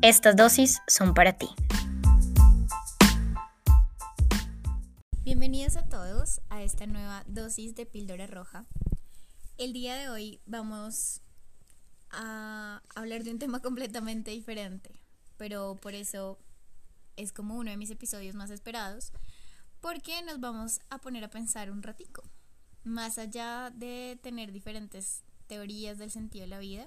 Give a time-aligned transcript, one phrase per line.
[0.00, 1.48] estas dosis son para ti.
[5.24, 8.64] Bienvenidos a todos a esta nueva dosis de píldora roja.
[9.56, 11.20] El día de hoy vamos
[12.10, 15.00] a hablar de un tema completamente diferente,
[15.36, 16.38] pero por eso
[17.16, 19.12] es como uno de mis episodios más esperados,
[19.80, 22.22] porque nos vamos a poner a pensar un ratico.
[22.84, 26.86] Más allá de tener diferentes teorías del sentido de la vida,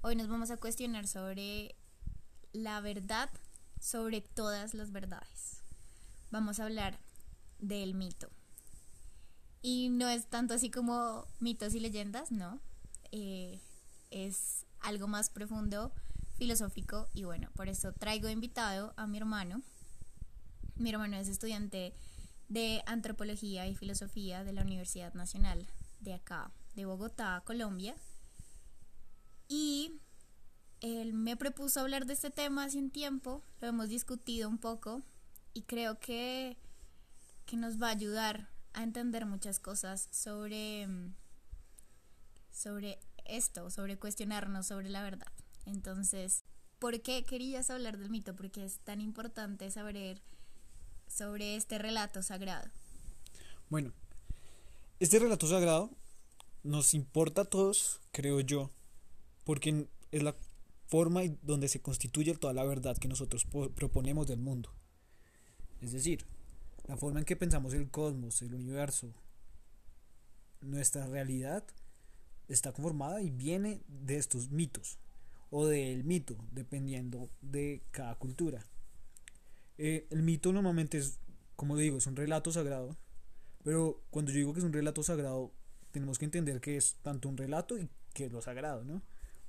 [0.00, 1.76] hoy nos vamos a cuestionar sobre
[2.52, 3.30] la verdad
[3.80, 5.62] sobre todas las verdades.
[6.30, 6.98] Vamos a hablar
[7.58, 8.30] del mito.
[9.60, 12.60] Y no es tanto así como mitos y leyendas, no.
[13.12, 13.60] Eh,
[14.10, 15.92] es algo más profundo,
[16.36, 19.62] filosófico y bueno, por eso traigo invitado a mi hermano.
[20.76, 21.94] Mi hermano es estudiante
[22.48, 25.66] de antropología y filosofía de la Universidad Nacional
[26.00, 27.94] de acá, de Bogotá, Colombia.
[29.48, 30.00] Y
[30.82, 35.02] él me propuso hablar de este tema hace un tiempo, lo hemos discutido un poco
[35.54, 36.58] y creo que,
[37.46, 40.88] que nos va a ayudar a entender muchas cosas sobre,
[42.50, 45.32] sobre esto, sobre cuestionarnos sobre la verdad.
[45.66, 46.42] Entonces,
[46.80, 48.34] ¿por qué querías hablar del mito?
[48.34, 50.20] Porque es tan importante saber
[51.06, 52.68] sobre este relato sagrado.
[53.68, 53.92] Bueno,
[54.98, 55.90] este relato sagrado
[56.64, 58.70] nos importa a todos, creo yo,
[59.44, 60.34] porque es la
[60.92, 64.74] forma donde se constituye toda la verdad que nosotros proponemos del mundo.
[65.80, 66.26] Es decir,
[66.86, 69.14] la forma en que pensamos el cosmos, el universo,
[70.60, 71.64] nuestra realidad
[72.46, 74.98] está conformada y viene de estos mitos
[75.48, 78.62] o del mito, dependiendo de cada cultura.
[79.78, 81.20] Eh, el mito normalmente es,
[81.56, 82.98] como digo, es un relato sagrado,
[83.64, 85.54] pero cuando yo digo que es un relato sagrado,
[85.90, 89.00] tenemos que entender que es tanto un relato y que es lo sagrado, ¿no?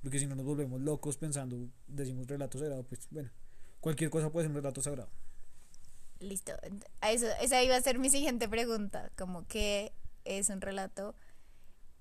[0.04, 3.30] Porque si no nos volvemos locos pensando, decimos relato sagrado, pues bueno,
[3.80, 5.08] cualquier cosa puede ser un relato sagrado.
[6.20, 6.52] Listo.
[7.00, 9.94] Eso, esa iba a ser mi siguiente pregunta, como qué
[10.26, 11.14] es un relato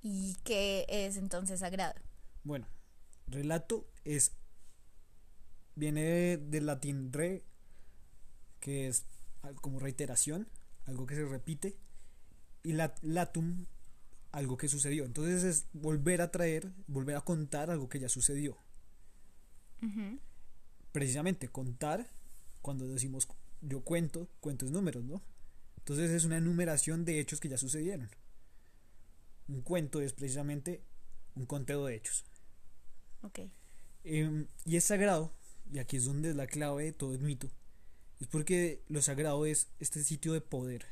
[0.02, 1.96] y qué es entonces sagrado.
[2.44, 2.68] Bueno,
[3.28, 4.34] relato es
[5.76, 7.46] viene del latín re,
[8.60, 9.06] que es
[9.62, 10.50] como reiteración,
[10.88, 11.78] algo que se repite,
[12.64, 13.66] y latum
[14.34, 15.06] algo que sucedió.
[15.06, 18.58] Entonces es volver a traer, volver a contar algo que ya sucedió.
[20.92, 22.08] Precisamente contar,
[22.62, 23.28] cuando decimos
[23.62, 25.22] yo cuento, cuento es números, ¿no?
[25.78, 28.10] Entonces es una enumeración de hechos que ya sucedieron.
[29.48, 30.82] Un cuento es precisamente
[31.36, 32.26] un conteo de hechos.
[33.22, 33.40] Ok.
[34.04, 35.34] Em, y es sagrado,
[35.72, 37.50] y aquí es donde es la clave de todo el mito,
[38.20, 40.86] es porque lo sagrado es este sitio de poder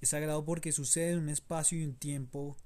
[0.00, 2.56] es sagrado porque sucede en un espacio y un tiempo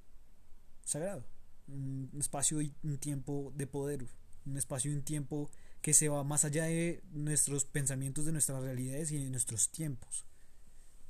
[0.83, 1.25] sagrado.
[1.67, 4.05] Un espacio y un tiempo de poder.
[4.45, 5.49] Un espacio y un tiempo
[5.81, 10.25] que se va más allá de nuestros pensamientos, de nuestras realidades y de nuestros tiempos.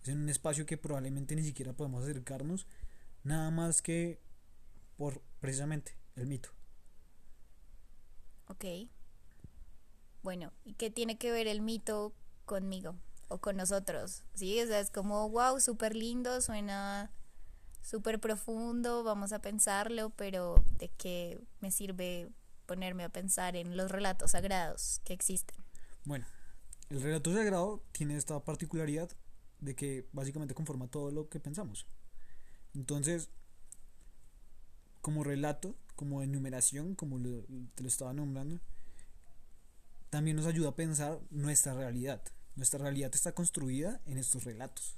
[0.01, 2.67] Es en un espacio que probablemente ni siquiera podemos acercarnos,
[3.23, 4.19] nada más que
[4.97, 6.49] por precisamente el mito.
[8.47, 8.65] Ok.
[10.21, 12.13] Bueno, ¿y qué tiene que ver el mito
[12.45, 12.95] conmigo?
[13.33, 14.61] O con nosotros, ¿sí?
[14.61, 17.11] O sea, es como, wow, súper lindo, suena
[17.81, 22.29] súper profundo, vamos a pensarlo, pero ¿de qué me sirve
[22.67, 25.57] ponerme a pensar en los relatos sagrados que existen?
[26.05, 26.27] Bueno,
[26.89, 29.09] el relato sagrado tiene esta particularidad
[29.59, 31.87] de que básicamente conforma todo lo que pensamos.
[32.75, 33.31] Entonces,
[35.01, 38.59] como relato, como enumeración, como te lo estaba nombrando,
[40.11, 42.21] también nos ayuda a pensar nuestra realidad.
[42.55, 44.95] Nuestra realidad está construida en estos relatos.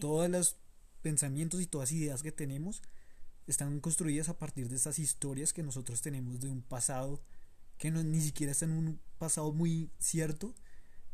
[0.00, 0.56] Todos los
[1.02, 2.82] pensamientos y todas las ideas que tenemos
[3.46, 7.22] están construidas a partir de estas historias que nosotros tenemos de un pasado
[7.78, 10.54] que no, ni siquiera está en un pasado muy cierto,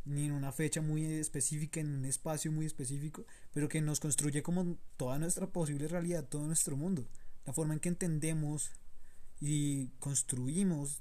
[0.05, 4.43] ni en una fecha muy específica, en un espacio muy específico, pero que nos construye
[4.43, 7.06] como toda nuestra posible realidad, todo nuestro mundo.
[7.44, 8.70] La forma en que entendemos
[9.41, 11.00] y construimos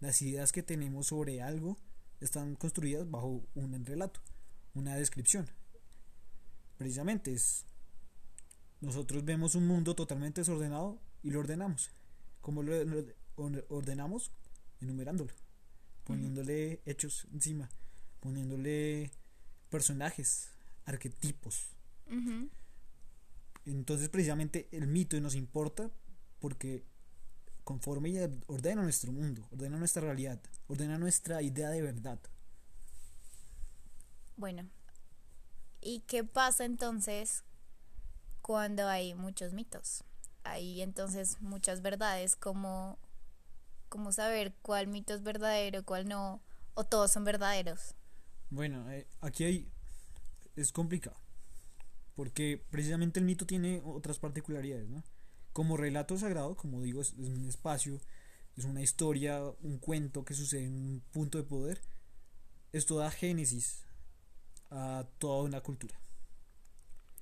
[0.00, 1.78] las ideas que tenemos sobre algo
[2.20, 4.20] están construidas bajo un relato,
[4.74, 5.48] una descripción.
[6.78, 7.64] Precisamente es
[8.80, 11.90] nosotros vemos un mundo totalmente desordenado y lo ordenamos.
[12.40, 12.72] ¿Cómo lo
[13.68, 14.30] ordenamos?
[14.80, 15.32] Enumerándolo.
[16.06, 17.68] poniéndole hechos encima,
[18.20, 19.10] poniéndole
[19.68, 20.50] personajes,
[20.84, 21.68] arquetipos.
[23.64, 25.90] Entonces precisamente el mito nos importa
[26.38, 26.84] porque
[27.66, 32.20] conforme y ordena nuestro mundo, ordena nuestra realidad, ordena nuestra idea de verdad.
[34.36, 34.70] Bueno,
[35.80, 37.42] ¿y qué pasa entonces
[38.40, 40.04] cuando hay muchos mitos?
[40.44, 43.00] Hay entonces muchas verdades, como
[43.88, 46.40] cómo saber cuál mito es verdadero, cuál no,
[46.74, 47.96] o todos son verdaderos.
[48.48, 49.68] Bueno, eh, aquí hay
[50.54, 51.16] es complicado
[52.14, 55.02] porque precisamente el mito tiene otras particularidades, ¿no?
[55.56, 57.98] Como relato sagrado, como digo, es, es un espacio,
[58.58, 61.80] es una historia, un cuento que sucede en un punto de poder.
[62.74, 63.86] Esto da génesis
[64.70, 65.98] a toda una cultura.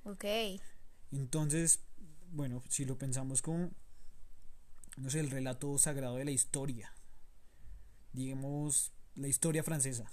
[0.03, 0.25] Ok,
[1.13, 1.79] Entonces,
[2.29, 3.71] bueno, si lo pensamos como,
[4.97, 6.91] no sé, el relato sagrado de la historia,
[8.11, 10.11] digamos, la historia francesa.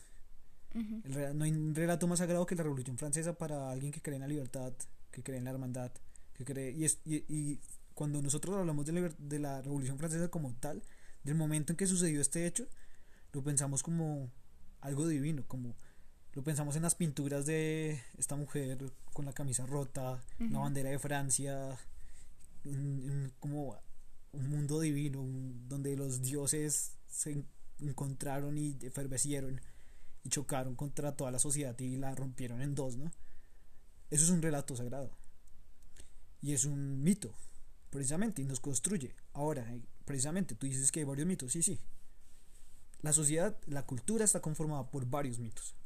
[0.75, 4.15] El no hay un relato más sagrado que la Revolución Francesa para alguien que cree
[4.15, 4.73] en la libertad,
[5.11, 5.91] que cree en la hermandad,
[6.35, 6.71] que cree...
[6.71, 7.61] Y, es, y, y
[8.03, 10.83] cuando nosotros hablamos de la, de la Revolución Francesa como tal,
[11.23, 12.67] del momento en que sucedió este hecho,
[13.33, 14.29] lo pensamos como
[14.81, 15.77] algo divino, como
[16.33, 20.59] lo pensamos en las pinturas de esta mujer con la camisa rota, la Ujú.
[20.63, 21.79] bandera de Francia,
[22.65, 23.79] en como
[24.33, 27.47] un mundo divino, un- donde los dioses se en-
[27.79, 29.61] encontraron y efervecieron
[30.25, 33.13] y chocaron contra toda la sociedad y la rompieron en dos, ¿no?
[34.11, 35.13] Eso es un relato sagrado.
[36.41, 37.33] Y es un mito,
[37.93, 39.15] precisamente, y nos construye.
[39.35, 41.79] Ahora, eh, precisamente, tú dices que hay varios mitos, sí, sí.
[43.03, 45.77] La sociedad, la cultura está conformada por varios mitos.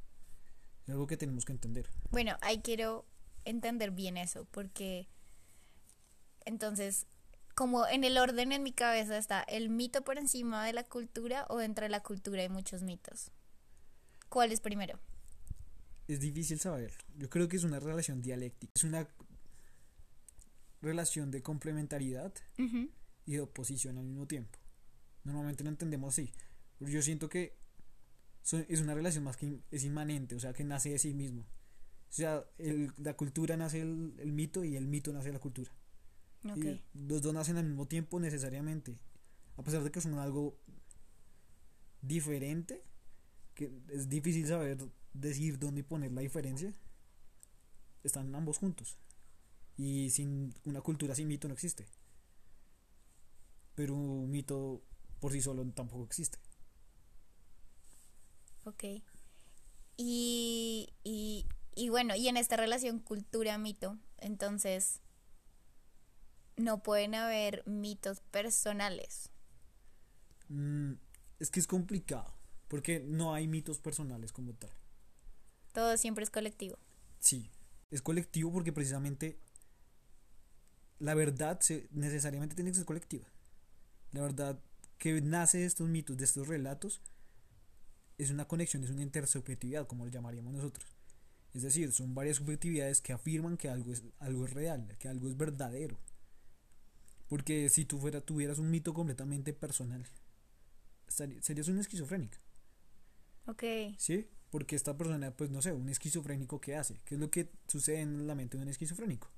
[0.85, 1.91] Es algo que tenemos que entender.
[2.13, 3.05] Bueno, ahí quiero
[3.45, 5.09] entender bien eso, porque
[6.45, 7.07] entonces,
[7.57, 11.45] como en el orden en mi cabeza está el mito por encima de la cultura
[11.49, 13.33] o dentro de la cultura hay muchos mitos.
[14.29, 15.01] ¿Cuál es primero?
[16.07, 17.03] Es difícil saberlo.
[17.17, 18.71] Yo creo que es una relación dialéctica.
[18.77, 19.09] Es una
[20.83, 22.33] relación de complementariedad
[23.25, 24.59] y de oposición al mismo tiempo.
[25.25, 26.33] Normalmente lo entendemos así.
[26.79, 27.57] Pero yo siento que
[28.69, 31.43] es una relación más que es inmanente, o sea, que nace de sí mismo.
[31.43, 35.41] O sea, el- la cultura nace el, el mito y el mito nace de la
[35.41, 35.71] cultura.
[36.55, 36.61] Y
[37.09, 38.97] los dos nacen al mismo tiempo necesariamente.
[39.57, 40.57] A pesar de que son algo
[42.03, 42.83] diferente,
[43.55, 44.79] que es difícil saber
[45.13, 46.73] decir dónde poner la diferencia,
[48.05, 48.99] están ambos juntos.
[49.77, 51.87] Y sin una cultura sin mito no existe.
[53.75, 54.83] Pero un mito
[55.21, 56.39] por sí solo tampoco existe.
[58.65, 58.85] Ok.
[59.97, 65.01] Y, y, y bueno, y en esta relación cultura-mito, entonces
[66.57, 69.31] no pueden haber mitos personales.
[70.49, 70.93] Mm,
[71.39, 72.35] es que es complicado,
[72.69, 74.71] porque no hay mitos personales como tal.
[75.73, 76.79] Todo siempre es colectivo.
[77.19, 77.51] Sí,
[77.91, 79.39] es colectivo porque precisamente
[80.99, 83.27] la verdad se, necesariamente tiene que ser colectiva.
[84.13, 84.59] La verdad
[84.99, 87.03] que nace de estos mitos, de estos relatos,
[88.19, 90.87] es una conexión, es una intersubjetividad, como lo llamaríamos nosotros.
[91.53, 95.29] Es decir, son varias subjetividades que afirman que algo es, algo es real, que algo
[95.29, 95.99] es verdadero.
[97.29, 100.07] Porque si tú fuera, tuvieras un mito completamente personal,
[101.09, 102.39] estaría- serías un esquizofrénico.
[103.47, 103.65] Ok.
[103.99, 104.29] ¿Sí?
[104.51, 107.01] Porque esta persona, pues no sé, un esquizofrénico, ¿qué hace?
[107.05, 109.29] ¿Qué es lo que sucede en la mente de un esquizofrénico?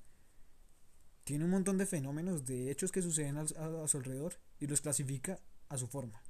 [1.29, 4.81] Tiene un montón de fenómenos, de hechos que suceden a, a su alrededor y los
[4.81, 6.23] clasifica a su forma.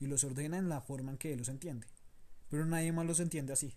[0.00, 1.86] Y los ordena en la forma en que él los entiende.
[2.50, 3.76] Pero nadie más los entiende así.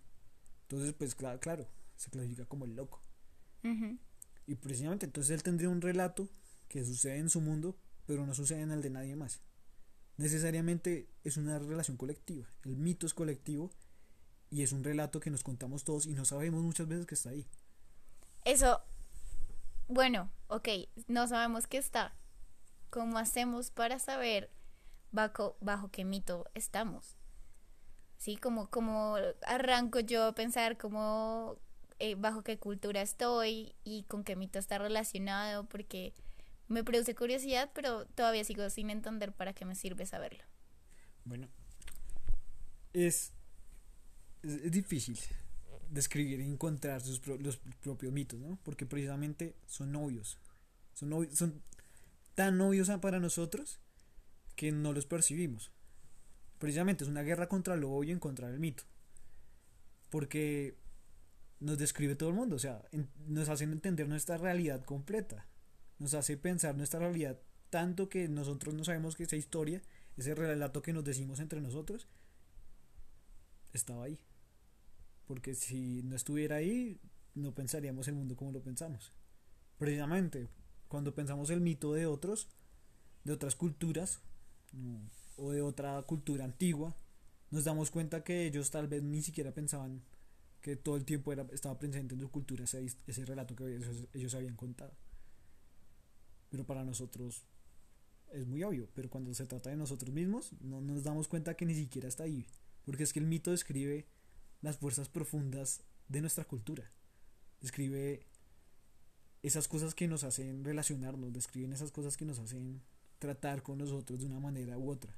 [0.63, 2.99] Entonces, pues claro, claro, se clasifica como el loco.
[4.47, 6.27] Y precisamente entonces él tendría un relato
[6.69, 9.41] que sucede en su mundo, pero no sucede en el de nadie más.
[10.17, 12.47] Necesariamente es una relación colectiva.
[12.63, 13.69] El mito es colectivo
[14.49, 17.29] y es un relato que nos contamos todos y no sabemos muchas veces que está
[17.29, 17.45] ahí.
[18.43, 18.81] Eso,
[19.91, 20.69] bueno, ok,
[21.07, 22.13] no sabemos qué está.
[22.89, 24.49] ¿Cómo hacemos para saber
[25.11, 25.57] bajo,
[25.91, 27.17] qué mito estamos?
[28.17, 31.57] Sí, como, como arranco yo a pensar como
[31.99, 36.13] eh, bajo qué cultura estoy y con qué mito está relacionado, porque
[36.67, 40.43] me produce curiosidad, pero todavía sigo sin entender para qué me sirve saberlo.
[41.25, 41.49] Bueno,
[42.93, 43.33] es
[44.43, 45.19] difícil
[45.91, 48.57] describir y encontrar sus los propios mitos, ¿no?
[48.63, 50.39] Porque precisamente son obvios.
[50.93, 51.61] Son, son
[52.33, 53.79] tan obvios para nosotros
[54.55, 55.71] que no los percibimos.
[56.57, 58.83] Precisamente es una guerra contra lo obvio y contra del mito.
[60.09, 60.75] Porque
[61.59, 62.83] nos describe todo el mundo, o sea,
[63.27, 65.47] nos hacen entender nuestra realidad completa.
[65.99, 69.81] Nos hace pensar nuestra realidad tanto que nosotros no sabemos que esa historia,
[70.17, 72.07] ese relato que nos decimos entre nosotros,
[73.73, 74.19] estaba ahí.
[75.31, 76.99] Porque si no estuviera ahí,
[77.35, 79.13] no pensaríamos el mundo como lo pensamos.
[79.77, 80.49] Precisamente,
[80.89, 82.49] cuando pensamos el mito de otros,
[83.23, 84.19] de otras culturas,
[85.37, 86.97] o de otra cultura antigua,
[87.49, 90.01] nos damos cuenta que ellos tal vez ni siquiera pensaban
[90.59, 94.09] que todo el tiempo era, estaba presente en su cultura ese, ese relato que ellos,
[94.13, 94.91] ellos habían contado.
[96.49, 97.45] Pero para nosotros
[98.33, 101.65] es muy obvio, pero cuando se trata de nosotros mismos, no nos damos cuenta que
[101.65, 102.45] ni siquiera está ahí.
[102.83, 104.05] Porque es que el mito describe
[104.61, 106.91] las fuerzas profundas de nuestra cultura.
[107.59, 108.25] Describe
[109.43, 112.81] esas cosas que nos hacen relacionarnos, describen esas cosas que nos hacen
[113.19, 115.17] tratar con nosotros de una manera u otra.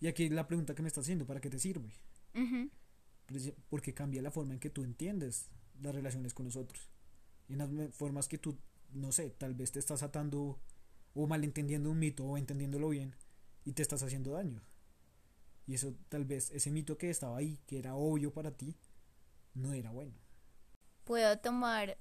[0.00, 1.92] Y aquí la pregunta que me está haciendo, ¿para qué te sirve?
[3.68, 6.90] Porque cambia la forma en que tú entiendes las relaciones con nosotros.
[7.48, 8.58] En las formas que tú,
[8.92, 10.60] no sé, tal vez te estás atando
[11.14, 13.14] o malentendiendo un mito o entendiéndolo bien
[13.64, 14.60] y te estás haciendo daño.
[15.66, 18.76] Y eso tal vez, ese mito que estaba ahí, que era obvio para ti,
[19.54, 20.14] no era bueno.
[21.04, 21.96] Puedo tomar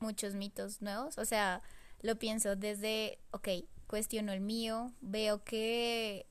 [0.00, 1.62] muchos mitos nuevos, o sea,
[2.00, 3.48] lo pienso desde, ok,
[3.86, 6.26] cuestiono el mío, veo que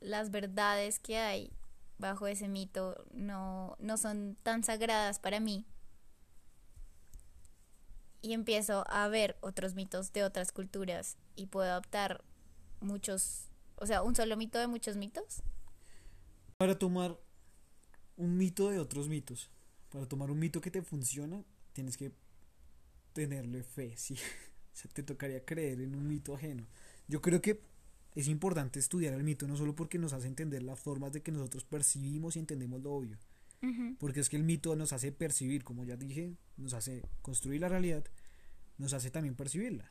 [0.00, 1.52] las verdades que hay
[1.98, 5.64] bajo ese mito no, no son tan sagradas para mí.
[8.20, 12.22] Y empiezo a ver otros mitos de otras culturas y puedo adoptar
[12.80, 15.42] muchos, o sea, un solo mito de muchos mitos.
[16.58, 17.18] Para tomar
[18.16, 19.50] un mito de otros mitos,
[19.90, 22.12] para tomar un mito que te funciona, tienes que
[23.12, 24.16] tenerle fe, sí.
[24.72, 26.66] se te tocaría creer en un mito ajeno.
[27.08, 27.60] Yo creo que
[28.14, 31.32] es importante estudiar el mito, no solo porque nos hace entender las formas de que
[31.32, 33.18] nosotros percibimos y entendemos lo obvio,
[33.98, 37.68] porque es que el mito nos hace percibir, como ya dije, nos hace construir la
[37.68, 38.04] realidad,
[38.76, 39.90] nos hace también percibirla,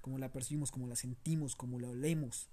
[0.00, 2.48] como la percibimos, como la sentimos, como la olemos,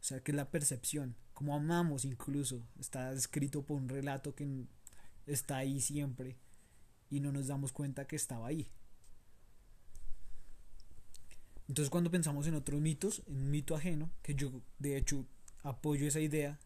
[0.00, 4.66] o sea, que es la percepción, como amamos incluso, está escrito por un relato que
[5.26, 6.36] está ahí siempre
[7.10, 8.70] y no nos damos cuenta que estaba ahí.
[11.68, 15.26] Entonces cuando pensamos en otros mitos, en un mito ajeno, que yo de hecho
[15.62, 16.58] apoyo esa idea,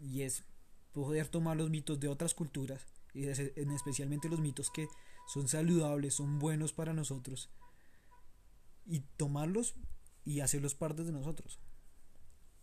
[0.00, 0.44] y es
[0.92, 4.88] poder tomar los mitos de otras culturas, y en especialmente los mitos que
[5.26, 7.50] son saludables, son buenos para nosotros,
[8.86, 9.74] y tomarlos
[10.24, 11.58] y hacerlos parte de nosotros.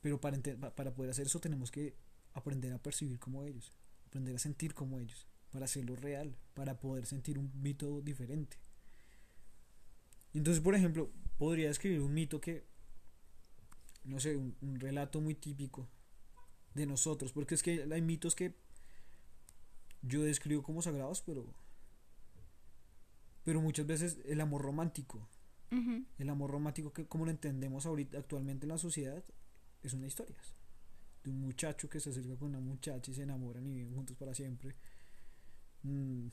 [0.02, 0.40] Pero para,
[0.76, 1.96] para poder hacer eso tenemos que
[2.34, 3.72] aprender a percibir como ellos,
[4.08, 8.58] aprender a sentir como ellos, para hacerlo real, para poder sentir un mito diferente.
[10.34, 12.64] Entonces, por ejemplo, podría escribir un mito que,
[14.04, 15.90] no sé, un, relato muy típico
[16.74, 18.56] de nosotros, porque es que hay mitos que
[20.02, 21.54] yo describo como sagrados, pero,
[23.44, 25.28] pero muchas veces el amor romántico,
[26.18, 29.24] el amor romántico que como lo entendemos ahorita actualmente en la sociedad,
[29.84, 30.38] es una historia
[31.24, 34.18] de un muchacho que se acerca con una muchacha y se enamoran y viven juntos
[34.18, 34.76] para siempre.
[35.84, 36.28] Mm,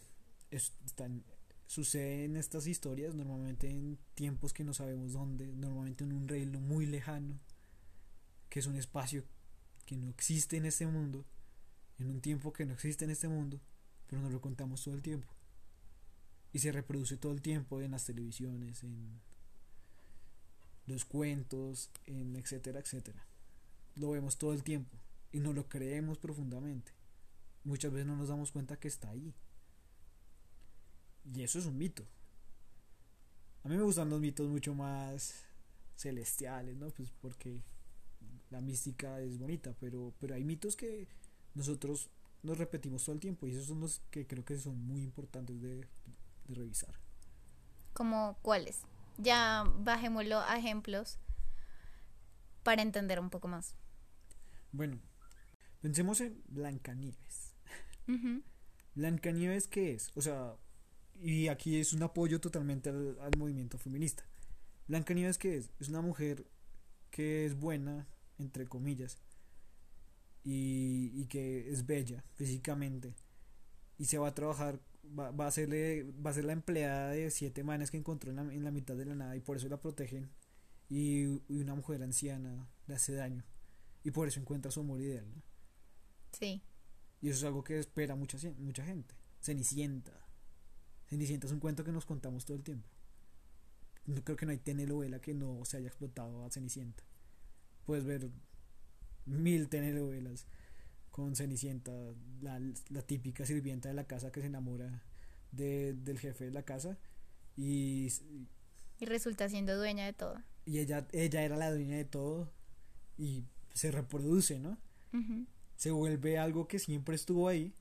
[0.51, 1.25] están
[1.69, 6.87] suceden estas historias normalmente en tiempos que no sabemos dónde, normalmente en un reino muy
[6.87, 7.39] lejano,
[8.49, 9.23] que es un espacio
[9.85, 11.27] que no existe en este mundo,
[11.99, 13.61] en un tiempo que no existe en este mundo,
[14.07, 15.29] pero nos lo contamos todo el tiempo.
[16.55, 19.21] Y se reproduce todo el tiempo en las televisiones, en
[20.87, 23.28] los cuentos, en etcétera, etcétera.
[23.99, 24.97] Lo vemos todo el tiempo
[25.33, 26.93] y nos lo creemos profundamente.
[27.65, 29.35] Muchas veces no nos damos cuenta que está ahí.
[31.35, 32.05] Y eso es un mito.
[33.65, 35.45] A mí me gustan los mitos mucho más
[35.97, 36.89] celestiales, ¿no?
[36.91, 37.63] Pues porque
[38.51, 41.09] la mística es bonita, pero, pero hay mitos que
[41.55, 42.09] nosotros
[42.43, 45.61] nos repetimos todo el tiempo y esos son los que creo que son muy importantes
[45.61, 45.87] de,
[46.47, 46.95] de revisar.
[47.93, 48.83] ¿Como cuáles?
[49.19, 51.19] Ya bajémoslo a ejemplos
[52.63, 53.75] para entender un poco más.
[54.73, 55.01] Bueno,
[55.81, 57.55] pensemos en Blancanieves.
[58.95, 60.11] ¿Blancanieves qué es?
[60.15, 60.57] O sea,
[61.21, 64.25] y aquí es un apoyo totalmente al, movimiento feminista.
[64.87, 65.71] Blanca Nieves, ¿qué es?
[65.81, 66.47] Es una mujer
[67.11, 68.07] que es buena,
[68.39, 69.19] entre comillas,
[70.45, 73.15] y, y que es bella físicamente,
[73.99, 74.81] y se va a trabajar,
[75.19, 78.37] va, va, a, serle, va a ser la empleada de siete manes que encontró en
[78.37, 80.31] la, en la mitad de la nada, y por eso la protegen,
[80.89, 83.45] y, y, una mujer anciana le hace daño,
[84.05, 85.27] y por eso encuentra su amor ideal.
[85.29, 85.43] ¿no?
[86.33, 86.63] Sí.
[87.21, 89.15] Y eso es algo que espera mucha, mucha gente.
[89.41, 90.13] Cenicienta
[91.09, 92.89] Cenicienta es un cuento que nos contamos todo el tiempo.
[94.07, 97.03] No creo que no hay telenovela que no se haya explotado a Cenicienta.
[97.87, 98.31] Puedes ver
[99.25, 100.47] mil telenovelas
[101.11, 101.93] con Cenicienta,
[102.41, 102.61] la,
[103.07, 105.03] típica sirvienta de la casa que se enamora
[105.51, 106.99] del jefe de la casa
[107.57, 108.09] y,
[108.99, 110.43] y resulta siendo dueña de todo.
[110.67, 112.53] Y ella, ella era la dueña de todo
[113.17, 113.45] y
[113.79, 114.77] se reproduce, ¿no?
[115.77, 117.73] se vuelve algo que siempre estuvo ahí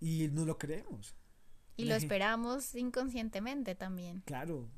[0.00, 1.16] y no lo creemos.
[1.76, 4.22] Y lo esperamos inconscientemente también.
[4.24, 4.68] Claro,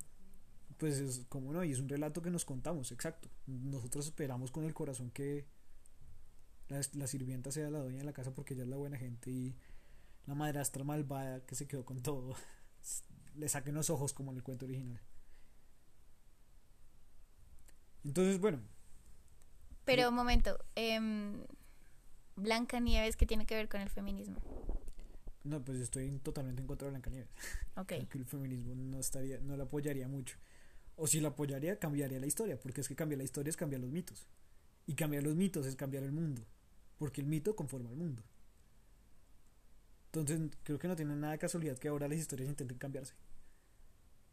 [0.79, 3.29] pues es como no, y es un relato que nos contamos, exacto.
[3.47, 5.47] Nosotros esperamos con el corazón que
[6.69, 9.31] la, la sirvienta sea la dueña de la casa porque ella es la buena gente
[9.31, 9.55] y
[10.27, 12.35] la madrastra malvada que se quedó con todo
[13.37, 15.01] le saquen los ojos como en el cuento original.
[18.05, 18.78] Entonces, bueno.
[19.89, 21.01] Pero un momento, eh,
[22.37, 24.37] Blanca Nieves, ¿qué tiene que ver con el feminismo?
[25.45, 27.31] No, pues estoy totalmente en contra de Blanca Nieves.
[27.77, 27.93] Ok.
[27.93, 30.37] el feminismo no estaría, no la apoyaría mucho.
[30.97, 33.81] O si la apoyaría, cambiaría la historia, porque es que cambiar la historia es cambiar
[33.81, 34.27] los mitos.
[34.87, 36.43] Y cambiar los mitos es cambiar el mundo,
[36.99, 38.23] porque el mito conforma el mundo.
[40.07, 43.15] Entonces, creo que no tiene nada de casualidad que ahora las historias intenten cambiarse.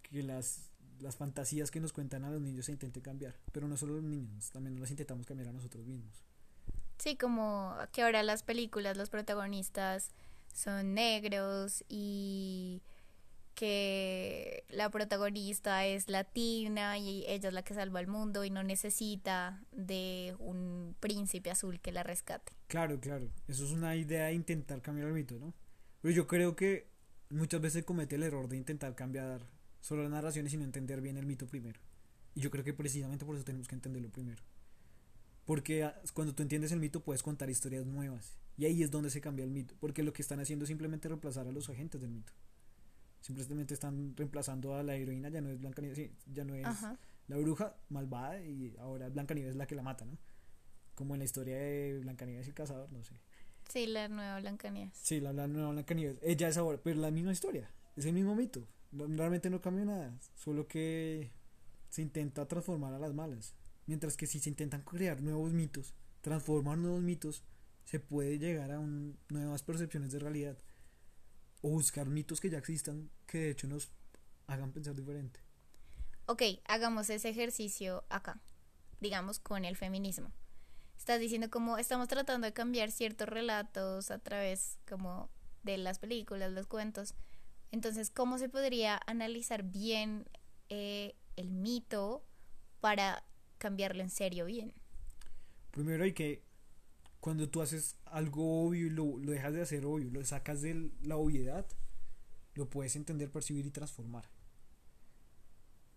[0.02, 3.36] Que las, las fantasías que nos cuentan a los niños se intenten cambiar.
[3.52, 6.24] Pero no solo los niños, también las intentamos cambiar a nosotros mismos.
[6.98, 10.10] Sí, como que ahora las películas, los protagonistas
[10.54, 12.82] son negros y
[13.56, 18.64] que la protagonista es latina y ella es la que salva al mundo y no
[18.64, 22.54] necesita de un príncipe azul que la rescate.
[22.68, 23.30] Claro, claro.
[23.48, 25.54] Eso es una idea de intentar cambiar el mito, ¿no?
[26.02, 26.88] Pero yo creo que
[27.30, 29.42] muchas veces comete el error de intentar cambiar
[29.86, 31.80] solo las narraciones y no entender bien el mito primero.
[32.34, 34.42] Y yo creo que precisamente por eso tenemos que entenderlo primero.
[35.46, 38.36] Porque ah, cuando tú entiendes el mito puedes contar historias nuevas.
[38.58, 39.76] Y ahí es donde se cambia el mito.
[39.80, 42.34] Porque lo que están haciendo es simplemente reemplazar a los agentes del mito.
[43.22, 46.66] Simplemente están reemplazando a la heroína, ya no es Blanca Nieves, ya no es
[47.28, 50.18] la bruja malvada y ahora Blanca Nieves es la que la mata, ¿no?
[50.96, 53.14] Como en la historia de Blanca Nieves y el cazador, no sé.
[53.70, 54.98] Sí, la nueva Blanca Nieves.
[55.00, 56.18] Sí, la, la nueva Blanca Nieves.
[56.24, 58.68] Ella es ahora, pero la misma historia, es el mismo mito.
[58.98, 61.32] Realmente no cambia nada, solo que
[61.90, 63.54] se intenta transformar a las malas.
[63.88, 67.44] Mientras que si se intentan crear nuevos mitos, transformar nuevos mitos,
[67.84, 70.58] se puede llegar a un, nuevas percepciones de realidad.
[71.62, 73.92] O buscar mitos que ya existan que de hecho nos
[74.48, 75.40] hagan pensar diferente.
[76.28, 78.42] Ok, hagamos ese ejercicio acá,
[79.00, 80.32] digamos con el feminismo.
[80.98, 85.30] Estás diciendo como estamos tratando de cambiar ciertos relatos a través como
[85.64, 87.14] de las películas, los cuentos.
[87.76, 90.30] Entonces, ¿cómo se podría analizar bien
[90.70, 92.24] eh, el mito
[92.80, 93.26] para
[93.58, 94.74] cambiarlo en serio bien?
[95.72, 96.42] Primero hay que,
[97.20, 100.90] cuando tú haces algo obvio y lo, lo dejas de hacer obvio, lo sacas de
[101.02, 101.68] la obviedad,
[102.54, 104.30] lo puedes entender, percibir y transformar.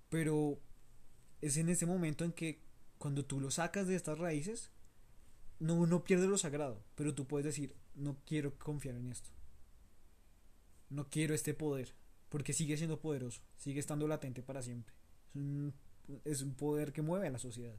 [0.08, 0.58] Pero
[1.40, 2.60] es en ese momento en que
[2.98, 4.72] cuando tú lo sacas de estas raíces,
[5.60, 9.30] no, no pierde lo sagrado, pero tú puedes decir, no quiero confiar en esto.
[10.90, 11.94] No quiero este poder,
[12.29, 14.94] porque sigue siendo poderoso, sigue estando latente para siempre.
[15.31, 15.74] Es un,
[16.24, 17.77] es un poder que mueve a la sociedad.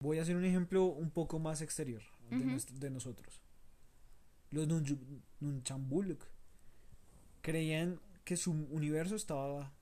[0.00, 3.40] Voy a hacer un ejemplo un poco más exterior de, nosotros.
[4.50, 4.66] Los
[5.40, 6.26] Nunchambuluk
[7.40, 9.72] creían que su universo estaba,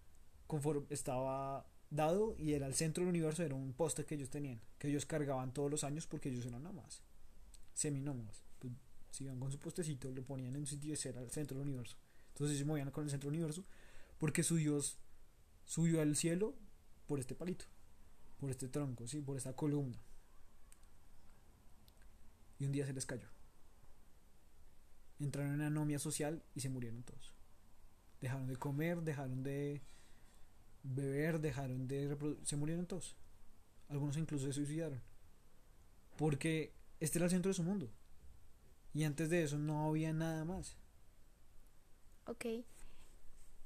[0.90, 4.88] estaba dado y era el centro del universo, era un poste que ellos tenían, que
[4.88, 7.02] ellos cargaban todos los años porque ellos eran nómadas,
[7.74, 8.44] seminómadas.
[8.58, 8.72] Pues,
[9.20, 11.68] iban con su postecito, lo ponían en un sitio y ese era el centro del
[11.68, 11.96] universo.
[12.32, 13.64] Entonces se movían con el centro del universo
[14.18, 14.98] porque su Dios
[15.64, 16.54] subió al cielo
[17.06, 17.64] por este palito,
[18.38, 19.20] por este tronco, ¿sí?
[19.20, 19.98] por esta columna.
[22.58, 23.28] Y un día se les cayó.
[25.18, 27.34] Entraron en anomia social y se murieron todos.
[28.20, 29.82] Dejaron de comer, dejaron de
[30.82, 32.46] beber, dejaron de reproducir.
[32.46, 33.16] Se murieron todos.
[33.88, 35.00] Algunos incluso se suicidaron.
[36.16, 37.90] Porque este era el centro de su mundo.
[38.92, 40.76] Y antes de eso no había nada más.
[42.30, 42.44] Ok.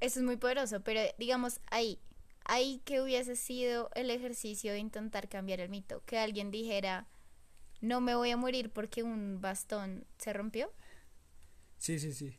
[0.00, 1.98] Eso es muy poderoso, pero digamos ahí,
[2.44, 7.06] ahí que hubiese sido el ejercicio de intentar cambiar el mito, que alguien dijera,
[7.80, 10.72] no me voy a morir porque un bastón se rompió,
[11.78, 12.38] Sí, sí, sí.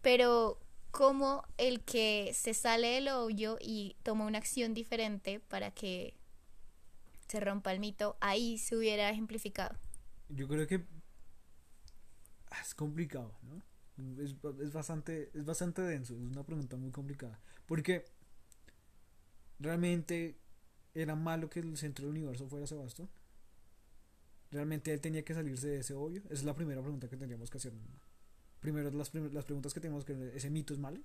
[0.00, 0.58] pero
[0.90, 6.14] como el que se sale del hoyo y toma una acción diferente para que
[7.28, 9.76] se rompa el mito, ahí se hubiera ejemplificado.
[10.28, 10.86] Yo creo que
[12.50, 13.62] ah, es complicado, ¿no?
[14.18, 17.40] Es, es bastante, es bastante denso, es una pregunta muy complicada.
[17.66, 18.04] Porque
[19.58, 20.38] realmente
[20.94, 23.08] era malo que el centro del universo fuera Sebastián.
[24.50, 26.22] Realmente él tenía que salirse de ese hoyo.
[26.26, 27.72] Esa es la primera pregunta que tendríamos que hacer.
[28.60, 31.00] Primero las, prim- las preguntas que tenemos que hacer, ¿ese mito es malo?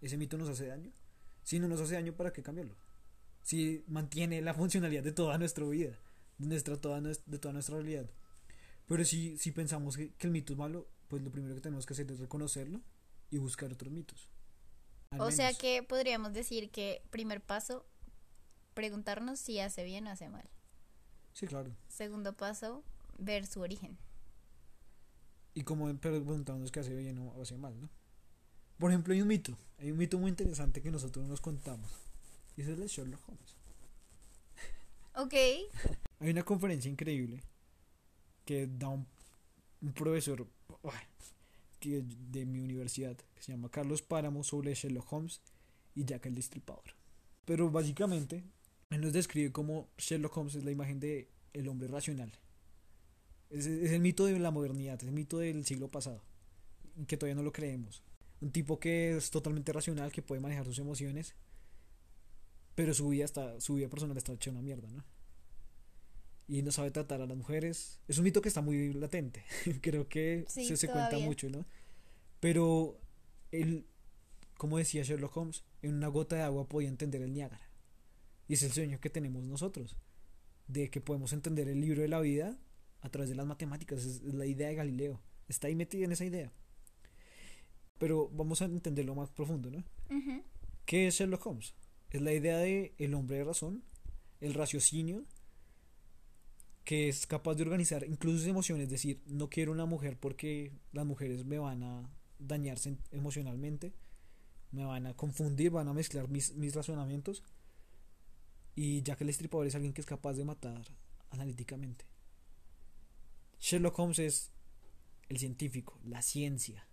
[0.00, 0.92] ¿Ese mito nos hace daño?
[1.42, 2.76] Si no nos hace daño, ¿para qué cambiarlo?
[3.42, 5.98] Si mantiene la funcionalidad de toda nuestra vida,
[6.38, 8.08] de, nuestra, toda, de toda nuestra realidad.
[8.86, 11.84] Pero si, si pensamos que, que el mito es malo, pues lo primero que tenemos
[11.84, 12.80] que hacer es reconocerlo
[13.28, 14.30] y buscar otros mitos.
[15.10, 17.84] Al O sea que podríamos decir que primer paso,
[18.72, 20.48] preguntarnos si hace bien o hace mal.
[21.34, 21.70] Sí, claro.
[21.86, 22.82] Segundo paso,
[23.18, 23.98] ver su origen.
[25.52, 27.90] y como preguntándonos qué hace bien o hace mal, ¿no?
[28.78, 31.92] Por ejemplo, hay un mito, hay un mito muy interesante que nosotros nos contamos.
[32.56, 33.58] Y es el de Sherlock Holmes.
[35.16, 35.34] Ok.
[36.20, 37.42] Hay una conferencia increíble
[38.46, 39.06] que da un,
[39.82, 40.46] un profesor
[41.80, 45.40] que, de mi universidad que se llama Carlos Páramo sobre Sherlock Holmes
[45.94, 46.94] y Jack el Destripador.
[47.44, 48.44] Pero básicamente
[48.90, 52.32] él nos describe como Sherlock Holmes es la imagen de el hombre racional.
[53.50, 56.22] Es, es el mito de la modernidad, es el mito del siglo pasado,
[57.06, 58.02] que todavía no lo creemos.
[58.40, 61.34] Un tipo que es totalmente racional, que puede manejar sus emociones,
[62.74, 65.04] pero su vida, está, su vida personal está hecha una mierda, ¿no?
[66.52, 67.98] Y no sabe tratar a las mujeres.
[68.08, 69.42] Es un mito que está muy latente.
[69.80, 71.64] Creo que Sí, se, se cuenta mucho, ¿no?
[72.40, 73.00] Pero
[73.52, 73.86] él,
[74.58, 77.70] como decía Sherlock Holmes, en una gota de agua podía entender el Niágara.
[78.48, 79.96] Y es el sueño que tenemos nosotros,
[80.68, 82.58] de que podemos entender el libro de la vida
[83.00, 84.04] a través de las matemáticas.
[84.04, 85.22] Es, la idea de Galileo.
[85.48, 86.52] Está ahí metida en esa idea.
[87.96, 89.78] Pero vamos a entenderlo más profundo, ¿no?
[90.14, 90.42] Ujú.
[90.84, 91.72] ¿Qué es Sherlock Holmes?
[92.10, 93.82] Es la idea de el hombre de razón,
[94.42, 95.24] el raciocinio,
[96.84, 100.72] que es capaz de organizar incluso sus emociones, es decir, no quiero una mujer porque
[100.92, 103.92] las mujeres me van a dañar sen- emocionalmente,
[104.72, 107.42] me van a confundir, van a mezclar mis, mis razonamientos.
[108.74, 110.82] Y Jack el Estripador es alguien que es capaz de matar
[111.30, 112.06] analíticamente.
[113.60, 114.50] Sherlock Holmes es
[115.28, 116.86] el científico, la ciencia,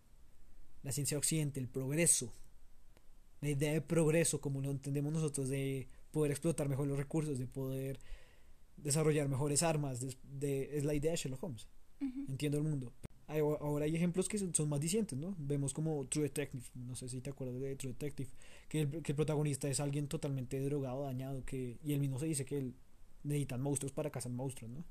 [0.84, 2.32] la ciencia occidente, el progreso,
[3.42, 7.48] la idea de progreso como lo entendemos nosotros de poder explotar mejor los recursos, de
[7.48, 8.00] poder
[8.84, 11.68] desarrollar mejores armas, de, de- es la idea de Sherlock Holmes.
[12.28, 12.94] Entiendo el mundo.
[13.28, 15.36] Hay- ahora hay ejemplos que son, son más dicientes, ¿no?
[15.38, 18.30] Vemos como True Detective, no sé si te acuerdas de True Detective,
[18.68, 22.26] que el, que el protagonista es alguien totalmente drogado, dañado, que y él mismo se
[22.26, 22.76] dice que él
[23.24, 24.84] necesitan monstruos para cazar monstruos, ¿no?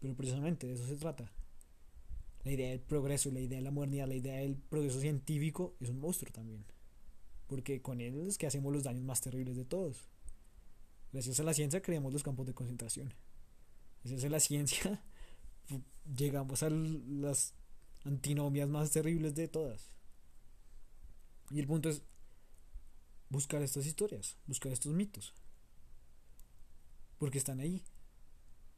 [0.00, 1.30] Pero precisamente de eso se trata.
[2.44, 5.88] La idea del progreso, la idea de la modernidad, la idea del progreso científico es
[5.90, 6.64] un monstruo también.
[7.48, 10.08] Porque con él es que hacemos los daños más terribles de todos.
[11.12, 13.14] Gracias a la ciencia creamos los campos de concentración.
[14.02, 15.02] Gracias a la ciencia
[16.16, 17.54] llegamos a las
[18.04, 19.90] antinomias más terribles de todas.
[21.50, 22.02] Y el punto es
[23.28, 25.34] buscar estas historias, buscar estos mitos.
[27.18, 27.84] Porque están ahí,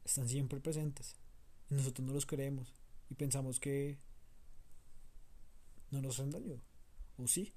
[0.05, 1.15] están siempre presentes.
[1.69, 2.73] Nosotros no los creemos
[3.09, 3.99] y pensamos que
[5.91, 6.61] no nos hacen daño.
[7.17, 7.53] O sí.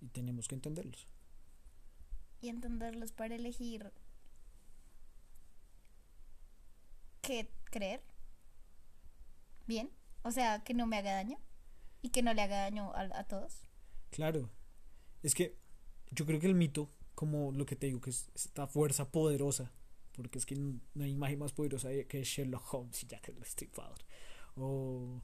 [0.00, 1.08] Y tenemos que entenderlos.
[2.44, 3.90] Y entenderlos para elegir
[7.22, 8.02] qué creer.
[9.66, 9.90] Bien.
[10.22, 11.38] O sea, que no me haga daño.
[12.02, 13.62] Y que no le haga daño a, a todos.
[14.10, 14.50] Claro.
[15.22, 15.56] Es que
[16.10, 19.72] yo creo que el mito, como lo que te digo, que es esta fuerza poderosa,
[20.12, 23.40] porque es que no hay imagen más poderosa de- que Sherlock Holmes y Jack el
[23.40, 24.04] Destripador.
[24.54, 25.22] O,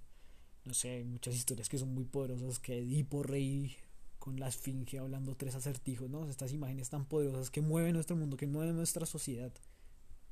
[0.65, 3.77] no sé, hay muchas historias que son muy poderosas, que Edipo Rey
[4.21, 6.29] con la esfinge hablando tres acertijos, ¿no?
[6.29, 9.51] Estas imágenes tan poderosas que mueven nuestro mundo, que mueven nuestra sociedad.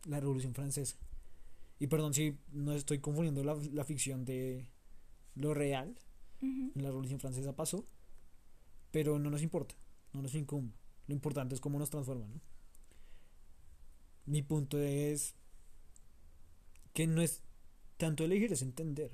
[0.05, 0.97] La Revolución Francesa.
[1.81, 4.71] Y perdón si no estoy confundiendo la, la ficción de
[5.35, 5.99] lo real,
[6.41, 7.85] la Revolución Francesa pasó,
[8.91, 9.75] pero no nos importa,
[10.13, 10.77] no nos incumbe.
[11.07, 12.41] Lo importante es cómo nos transforma, ¿no?
[14.27, 15.35] Mi punto es
[16.93, 17.43] que no es
[17.97, 19.11] tanto elegir, es entender.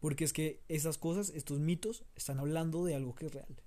[0.00, 3.62] Porque es que esas cosas, estos mitos, están hablando de algo que es real.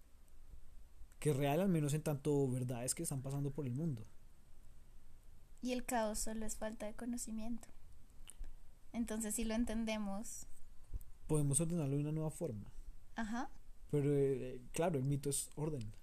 [1.20, 4.06] Que es real al menos en tanto verdades que están pasando por el mundo.
[5.62, 7.68] Y el caos solo es falta de conocimiento.
[8.94, 10.46] Entonces, si lo entendemos,
[11.28, 12.72] Podemos ordenarlo de una nueva forma.
[13.16, 13.52] ajá,
[13.92, 15.94] Pero eh, claro, el mito es orden.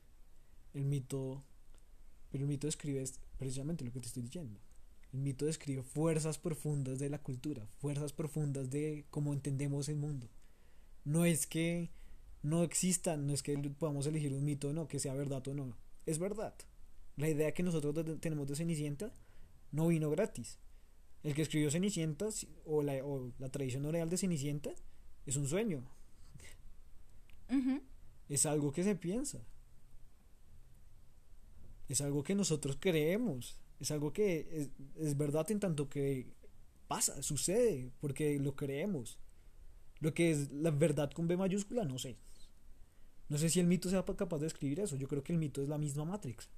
[0.74, 1.42] El mito.
[2.30, 4.60] Pero el mito describe es precisamente lo que te estoy diciendo.
[5.12, 10.28] El mito describe fuerzas profundas de la cultura, fuerzas profundas de cómo entendemos el mundo.
[11.04, 11.90] No es que
[12.42, 15.54] no exista, no es que podamos elegir un mito o no, que sea verdad o
[15.54, 15.76] no.
[16.04, 16.54] Es verdad.
[17.16, 19.12] La idea que nosotros tenemos de Cenicienta
[19.72, 20.58] no vino gratis.
[21.22, 22.28] El que escribió Cenicienta
[22.64, 24.70] o la, o la tradición oral de Cenicienta
[25.24, 25.82] es un sueño,
[28.28, 29.38] es algo que se piensa.
[31.88, 33.56] Es algo que nosotros creemos.
[33.80, 36.34] Es algo que es, es verdad en tanto que
[36.88, 39.18] pasa, sucede, porque lo creemos.
[40.00, 42.16] Lo que es la verdad con B mayúscula, no sé.
[43.28, 44.96] No sé si el mito sea pa- capaz de escribir eso.
[44.96, 46.48] Yo creo que el mito es la misma Matrix.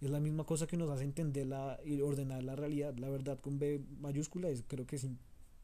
[0.00, 2.96] Es la misma cosa que nos hace entender la, y ordenar la realidad.
[2.98, 5.06] La verdad con B mayúscula es, creo que es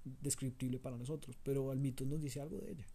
[0.05, 1.37] indescriptible para nosotros.
[1.43, 2.87] Pero el mito nos dice algo de ella.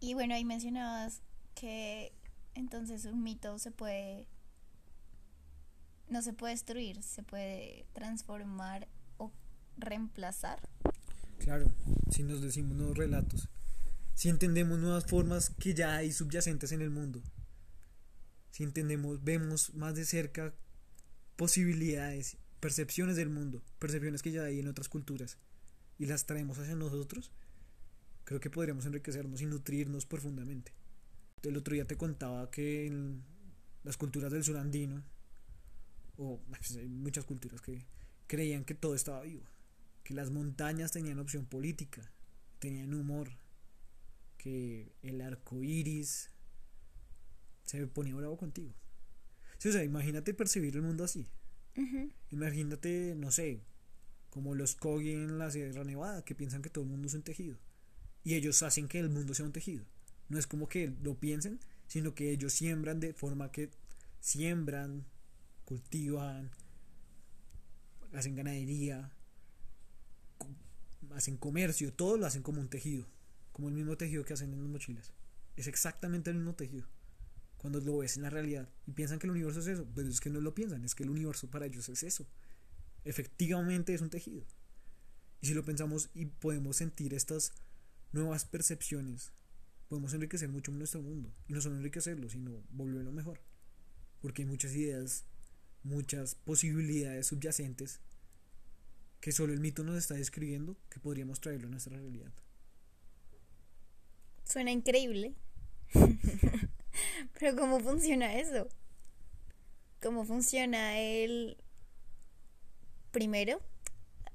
[0.00, 1.22] Y bueno, ahí mencionabas
[1.54, 2.12] que
[2.54, 4.26] entonces un mito se puede,
[6.08, 8.88] no se puede destruir, se puede transformar
[9.18, 9.32] o
[9.76, 10.60] reemplazar.
[11.38, 11.70] Claro,
[12.10, 13.48] si nos decimos nuevos relatos,
[14.14, 17.22] si entendemos nuevas formas que ya hay subyacentes en el mundo,
[18.50, 20.54] si entendemos, vemos más de cerca
[21.36, 25.36] posibilidades, percepciones del mundo, percepciones que ya hay en otras culturas
[25.98, 27.30] y las traemos hacia nosotros,
[28.24, 30.72] creo que podríamos enriquecernos y nutrirnos profundamente.
[31.42, 33.22] El otro día te contaba que en
[33.84, 35.04] las culturas del sur andino,
[36.18, 37.86] o pues, hay muchas culturas que
[38.26, 39.44] creían que todo estaba vivo,
[40.02, 42.10] que las montañas tenían opción política,
[42.58, 43.30] tenían humor,
[44.36, 46.30] que el arco iris
[47.64, 48.72] se ponía bravo contigo.
[49.58, 51.26] o sea, imagínate percibir el mundo así.
[52.30, 53.60] Imagínate, no sé,
[54.30, 57.22] como los Kogi en la Sierra Nevada, que piensan que todo el mundo es un
[57.22, 57.58] tejido.
[58.24, 59.84] Y ellos hacen que el mundo sea un tejido.
[60.28, 63.70] No es como que lo piensen, sino que ellos siembran de forma que
[64.20, 65.04] siembran,
[65.66, 66.50] cultivan,
[68.14, 69.12] hacen ganadería,
[71.14, 73.06] hacen comercio, todo lo hacen como un tejido,
[73.52, 75.12] como el mismo tejido que hacen en las mochilas.
[75.56, 76.86] Es exactamente el mismo tejido.
[77.58, 80.20] Cuando lo ves en la realidad y piensan que el universo es eso, pero es
[80.20, 82.26] que no lo piensan, es que el universo para ellos es eso.
[83.04, 84.44] Efectivamente es un tejido.
[85.40, 87.52] Y si lo pensamos y podemos sentir estas
[88.12, 89.32] nuevas percepciones,
[89.88, 91.32] podemos enriquecer mucho nuestro mundo.
[91.48, 93.40] Y no solo enriquecerlo, sino volverlo mejor.
[94.20, 95.24] Porque hay muchas ideas,
[95.86, 98.00] muchas posibilidades subyacentes
[99.20, 102.32] que solo el mito nos está describiendo que podríamos traerlo a nuestra realidad.
[104.44, 105.34] Suena increíble.
[107.38, 108.68] Pero ¿cómo funciona eso?
[110.00, 111.56] ¿Cómo funciona el
[113.10, 113.60] primero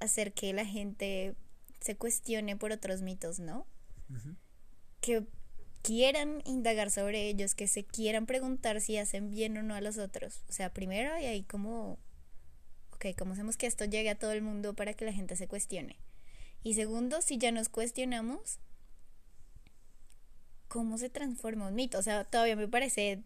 [0.00, 1.34] hacer que la gente
[1.80, 3.66] se cuestione por otros mitos, ¿no?
[5.00, 5.26] Que
[5.82, 9.98] quieran indagar sobre ellos, que se quieran preguntar si hacen bien o no a los
[9.98, 10.42] otros.
[10.48, 11.98] O sea, primero y ahí como,
[12.92, 15.48] ok, ¿cómo hacemos que esto llegue a todo el mundo para que la gente se
[15.48, 15.98] cuestione?
[16.62, 18.58] Y segundo, si ya nos cuestionamos,
[20.68, 21.98] ¿cómo se transforma un mito?
[21.98, 23.24] O sea, todavía me parece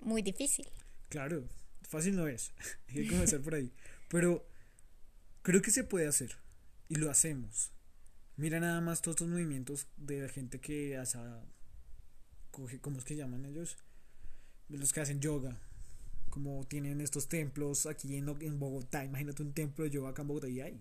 [0.00, 0.68] muy difícil.
[1.08, 1.44] Claro,
[1.82, 2.52] fácil no es.
[2.88, 3.72] Hay que comenzar por ahí.
[4.08, 4.46] Pero
[5.42, 6.36] creo que se puede hacer.
[6.88, 7.72] Y lo hacemos.
[8.38, 11.18] Mira nada más todos estos movimientos de la gente que hace,
[12.52, 13.76] ¿cómo es que llaman ellos?
[14.68, 15.60] Los que hacen yoga.
[16.30, 19.04] Como tienen estos templos aquí en, en Bogotá.
[19.04, 20.80] Imagínate un templo de yoga acá en Bogotá y hay.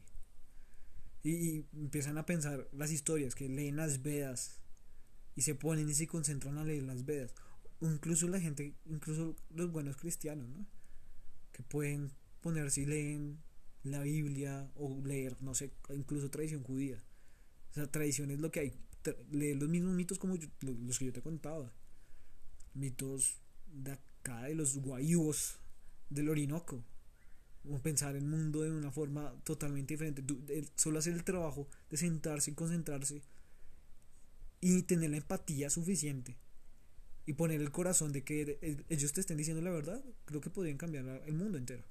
[1.23, 4.61] Y, empiezan a pensar las historias, que leen las Vedas.
[5.35, 7.33] Y se ponen y se concentran a leer las Vedas.
[7.81, 10.63] incluso la gente, incluso los buenos cristianos, ¿no?
[11.53, 13.39] Que pueden ponerse y leen
[13.81, 17.03] la Biblia o leer, no sé, incluso tradición judía
[17.73, 18.73] sea, tradición es lo que hay.
[19.31, 21.71] Leer los mismos mitos como los que yo te contaba.
[22.73, 23.37] Mitos
[23.71, 25.59] de acá, de los guayúos
[26.09, 26.83] del Orinoco.
[27.69, 30.23] O pensar el mundo de una forma totalmente diferente.
[30.75, 33.21] solo hacer el trabajo de sentarse y concentrarse
[34.61, 36.37] y tener la empatía suficiente
[37.25, 40.77] y poner el corazón de que ellos te estén diciendo la verdad, creo que podrían
[40.77, 41.83] cambiar el mundo entero.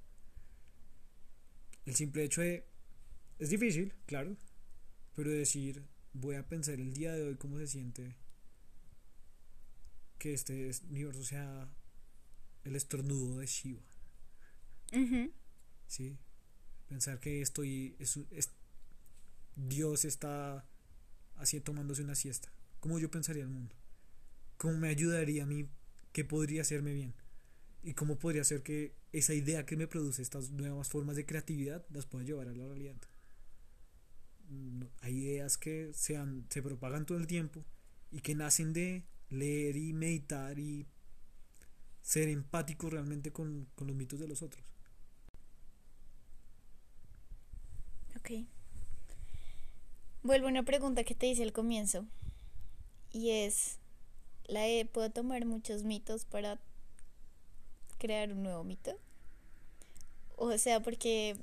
[1.85, 2.65] El simple hecho de...
[3.39, 4.35] Es difícil, claro,
[5.17, 8.15] pero decir, voy a pensar el día de hoy cómo se siente
[10.19, 11.69] que este universo sea
[12.65, 13.83] el estornudo de Shiva.
[15.89, 16.19] Sí.
[16.89, 17.97] Pensar que estoy.
[17.99, 18.19] Es,
[19.57, 20.69] Dios está
[21.37, 22.53] así tomándose una siesta.
[22.81, 23.75] ¿Cómo yo pensaría el mundo?
[24.59, 25.67] ¿Cómo me ayudaría a mí?
[26.13, 27.15] ¿Qué podría hacerme bien?
[27.83, 31.87] ¿Y cómo podría hacer que esa idea que me produce estas nuevas formas de creatividad
[31.91, 32.97] las pueda llevar a la realidad?
[35.01, 37.65] Hay ideas que sean, se propagan todo el tiempo
[38.11, 40.87] y que nacen de leer y meditar y
[42.03, 44.65] ser empático realmente con, con los mitos de los otros.
[48.17, 48.47] Ok.
[50.23, 52.07] Vuelvo a una pregunta que te hice al comienzo.
[53.13, 53.79] Y es,
[54.47, 56.61] ¿la ¿puedo tomar muchos mitos para
[57.99, 58.99] crear un nuevo mito?
[60.37, 61.37] O sea, porque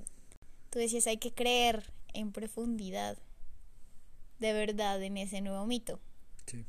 [0.70, 3.18] tú decías, hay que creer en profundidad
[4.40, 6.00] de verdad en ese nuevo mito.
[6.46, 6.66] Sí.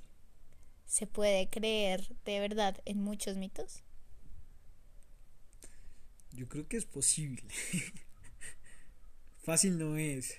[0.87, 3.83] ¿Se puede creer de verdad en muchos mitos?
[6.33, 7.43] Yo creo que es posible.
[9.43, 10.35] Fácil no es.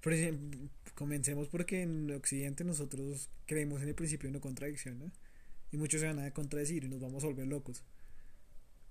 [0.00, 0.58] Por ejemplo,
[0.94, 5.12] comencemos porque en Occidente nosotros creemos en el principio de no contradicción, ¿no?
[5.70, 7.82] Y muchos se van a contradecir y nos vamos a volver locos.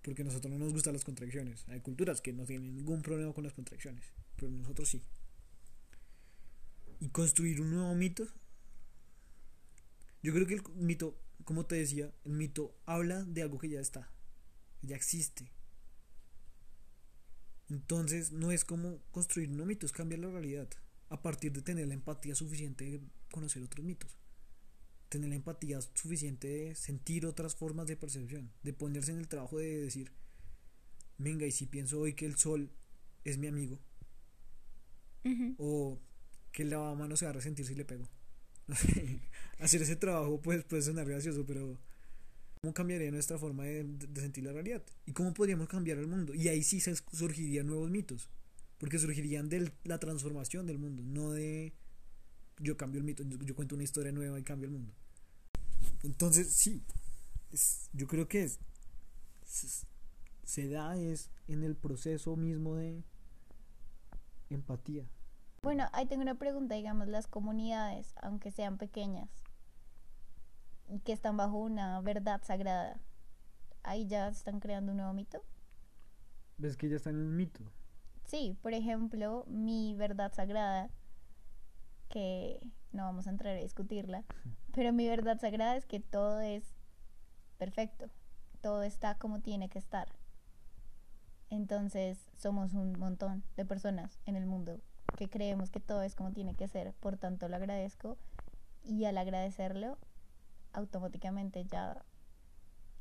[0.04, 1.65] Porque a nosotros no nos gustan las contradicciones.
[1.69, 4.04] Hay culturas que no tienen ningún problema con las contradicciones
[4.38, 5.04] pero nosotros sí.
[7.00, 8.26] Y construir un nuevo mito.
[10.23, 13.80] Yo creo que el mito, como te decía, el mito habla de algo que ya
[13.80, 14.12] está,
[14.82, 15.52] ya existe.
[17.69, 20.69] Entonces no es como construir un mito, es cambiar la realidad
[21.10, 24.17] a partir de tener la empatía suficiente de conocer otros mitos.
[25.10, 29.58] Tener la empatía suficiente de sentir otras formas de percepción, de ponerse en el trabajo
[29.58, 30.12] de decir,
[31.17, 32.71] venga, y si pienso hoy que el sol
[33.23, 33.80] es mi amigo,
[35.58, 36.00] o
[36.52, 38.08] que el lavamanos se va a resentir si le pego.
[39.60, 41.78] Hacer ese trabajo pues puede sonar gracioso, pero
[42.62, 44.84] ¿cómo cambiaría nuestra forma de, sentir la realidad?
[45.06, 46.34] ¿Y cómo podríamos cambiar el mundo?
[46.34, 48.30] Y ahí sí se surgirían nuevos mitos,
[48.78, 51.74] porque surgirían de la transformación del mundo, no de
[52.60, 54.92] yo cambio el mito, yo cuento una historia nueva y cambio el mundo.
[56.04, 56.84] Entonces, sí,
[57.94, 58.50] yo creo que
[60.44, 63.04] se da es en el proceso mismo de
[64.56, 65.06] empatía.
[65.62, 69.30] Bueno, ahí tengo una pregunta, digamos, las comunidades, aunque sean pequeñas,
[70.88, 73.00] y que están bajo una verdad sagrada,
[73.84, 75.44] ahí ya están creando un nuevo mito.
[76.58, 77.64] ¿Ves que ya están en un mito?
[78.26, 80.90] Sí, por ejemplo, mi verdad sagrada,
[82.10, 82.60] que
[82.92, 84.24] no vamos a entrar a discutirla,
[84.74, 86.64] pero mi verdad sagrada es que todo es
[87.58, 88.10] perfecto,
[88.62, 90.08] todo está como tiene que estar.
[91.50, 94.80] Entonces somos un montón de personas en el mundo
[95.16, 98.18] que creemos que todo es como tiene que ser, por tanto lo agradezco
[98.84, 99.98] y al agradecerlo
[100.74, 102.04] automáticamente ya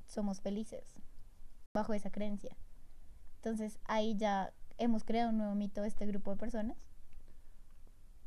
[0.07, 0.85] somos felices
[1.75, 2.57] bajo esa creencia.
[3.37, 6.77] Entonces ahí ya hemos creado un nuevo mito este grupo de personas.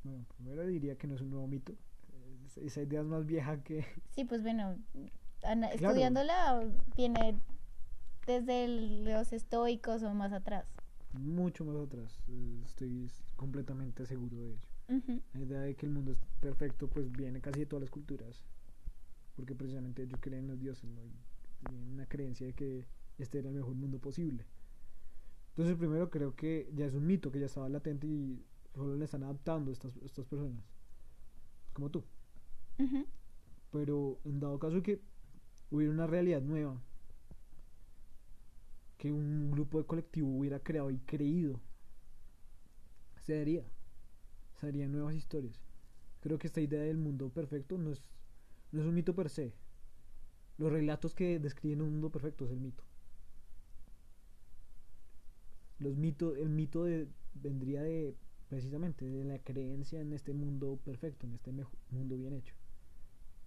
[0.03, 1.73] Bueno, primero diría que no es un nuevo mito.
[2.55, 3.85] Esa idea es más vieja que...
[4.11, 4.75] Sí, pues bueno,
[5.71, 6.63] estudiándola
[6.95, 7.39] viene
[8.29, 10.67] desde los estoicos o más atrás.
[11.13, 12.21] Mucho más atrás,
[12.63, 15.21] estoy completamente seguro de ello.
[15.33, 18.45] La idea de que el mundo es perfecto pues viene casi de todas las culturas,
[19.35, 21.01] porque precisamente ellos creen en los dioses, ¿no?
[21.03, 21.11] y
[21.65, 22.85] tienen una creencia de que
[23.17, 24.45] este era el mejor mundo posible.
[25.49, 29.05] Entonces primero creo que ya es un mito que ya estaba latente y solo le
[29.05, 30.63] están adaptando estas, estas personas,
[31.73, 32.03] como tú.
[33.71, 35.01] Pero en dado caso que
[35.71, 36.79] hubiera una realidad nueva,
[38.99, 41.59] que un grupo de colectivo hubiera creado y creído,
[43.21, 43.63] se daría,
[44.59, 45.57] se darían nuevas historias.
[46.19, 48.03] Creo que esta idea del mundo perfecto no es,
[48.73, 49.53] no es un mito per se.
[50.57, 52.83] Los relatos que describen un mundo perfecto es el mito.
[55.79, 58.17] Los mitos, el mito de, vendría de
[58.49, 61.53] precisamente de la creencia en este mundo perfecto, en este
[61.89, 62.53] mundo bien hecho,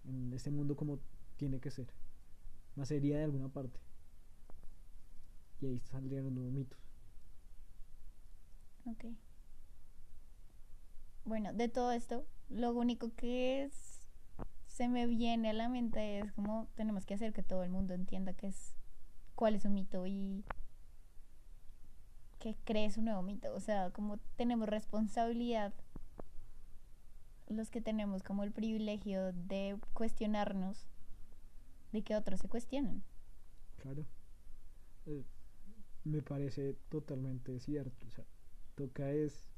[0.09, 0.99] en este mundo como
[1.37, 1.89] tiene que ser.
[2.75, 3.79] Nacería de alguna parte.
[5.63, 6.79] Y ahí saldrían los nuevos mitos.
[8.85, 9.05] Ok.
[11.25, 14.01] Bueno, de todo esto, lo único que es,
[14.67, 17.95] se me viene a la mente es como tenemos que hacer que todo el mundo
[17.95, 18.75] entienda qué es,
[19.37, 20.45] cuál es un mito y
[22.41, 23.55] que cree su nuevo mito.
[23.55, 25.73] O sea, como tenemos responsabilidad
[27.49, 30.89] los que tenemos como el privilegio de cuestionarnos
[31.93, 33.05] de que otros se cuestionen.
[33.77, 34.05] Claro.
[35.07, 35.25] Eh,
[36.05, 38.07] me parece totalmente cierto.
[38.07, 38.25] O sea,
[38.75, 39.49] toca es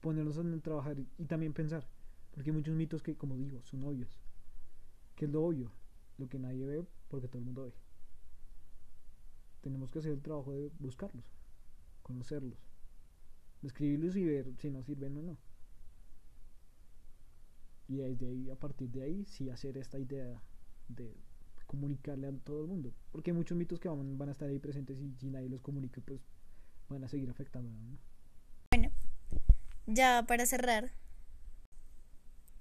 [0.00, 1.86] ponernos a trabajar y también pensar.
[2.32, 4.20] Porque hay muchos mitos que, como digo, son obvios.
[5.16, 5.70] ¿Qué es lo obvio?
[6.18, 7.72] Lo que nadie ve porque todo el mundo ve.
[9.62, 11.24] Tenemos que hacer el trabajo de buscarlos,
[12.02, 12.58] conocerlos,
[13.62, 15.38] escribirlos y ver si nos sirven o no.
[17.88, 20.42] Y desde ahí, a partir de ahí, sí hacer esta idea
[20.88, 21.14] de
[21.66, 22.92] comunicarle a todo el mundo.
[23.12, 25.60] Porque hay muchos mitos que van, van a estar ahí presentes y si nadie los
[25.60, 26.20] comunica, pues
[26.88, 27.70] van a seguir afectando.
[28.70, 28.90] Bueno,
[29.86, 30.92] ya para cerrar,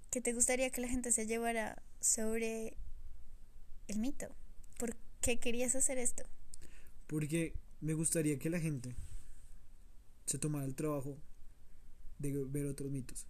[0.09, 2.77] ¿qué te gustaría que la gente se llevara sobre
[3.87, 4.27] el mito?
[4.77, 6.23] ¿Por qué querías hacer esto?
[7.07, 8.95] Porque me gustaría que la gente
[10.25, 11.17] se tomara el trabajo
[12.19, 13.27] de ver otros mitos.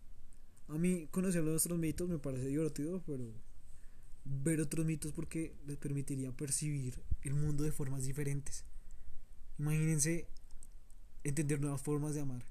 [0.67, 3.33] A mí conocer los otros mitos me parece divertido, pero
[4.26, 8.65] ver otros mitos porque les permitiría percibir el mundo de formas diferentes.
[9.59, 10.28] Imagínense
[11.24, 12.43] entender nuevas formas de amar,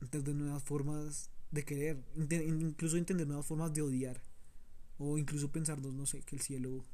[0.00, 4.20] entender nuevas formas de querer, incluso entender nuevas formas de odiar,
[4.98, 6.84] o incluso pensarnos, no sé, que el cielo,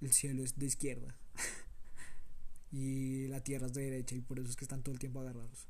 [0.00, 1.16] el cielo es de izquierda
[2.72, 5.20] y la tierra es de derecha y por eso es que están todo el tiempo
[5.20, 5.68] agarrados.